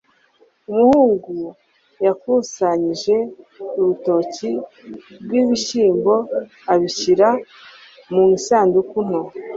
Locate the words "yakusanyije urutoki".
2.05-4.51